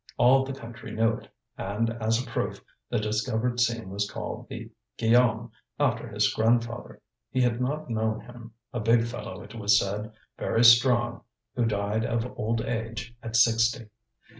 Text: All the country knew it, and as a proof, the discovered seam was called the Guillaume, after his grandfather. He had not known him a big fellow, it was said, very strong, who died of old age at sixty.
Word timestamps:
All 0.17 0.43
the 0.43 0.59
country 0.59 0.89
knew 0.95 1.11
it, 1.17 1.27
and 1.59 1.91
as 2.01 2.19
a 2.19 2.25
proof, 2.27 2.59
the 2.89 2.97
discovered 2.97 3.59
seam 3.59 3.91
was 3.91 4.09
called 4.09 4.49
the 4.49 4.71
Guillaume, 4.97 5.51
after 5.79 6.07
his 6.07 6.33
grandfather. 6.33 6.99
He 7.29 7.39
had 7.41 7.61
not 7.61 7.87
known 7.87 8.21
him 8.21 8.53
a 8.73 8.79
big 8.79 9.03
fellow, 9.05 9.43
it 9.43 9.53
was 9.53 9.77
said, 9.77 10.11
very 10.39 10.63
strong, 10.63 11.21
who 11.55 11.65
died 11.65 12.03
of 12.03 12.33
old 12.35 12.61
age 12.63 13.13
at 13.21 13.35
sixty. 13.35 13.89